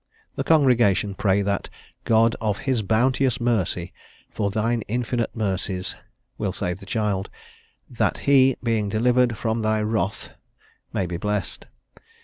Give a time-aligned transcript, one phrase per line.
[0.35, 1.69] The congregation pray that
[2.05, 3.93] God "of his bounteous mercy,"
[4.31, 5.95] "for thine infinite mercies,"
[6.39, 7.29] will save the child,
[7.87, 10.33] "that he, being delivered from thy wrath,"
[10.91, 11.67] may be blessed.